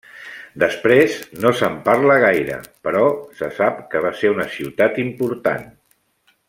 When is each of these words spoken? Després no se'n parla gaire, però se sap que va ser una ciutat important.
Després 0.61 1.17
no 1.43 1.51
se'n 1.59 1.75
parla 1.89 2.17
gaire, 2.25 2.57
però 2.87 3.05
se 3.43 3.53
sap 3.61 3.87
que 3.93 4.05
va 4.07 4.17
ser 4.23 4.35
una 4.39 4.49
ciutat 4.59 4.99
important. 5.09 5.73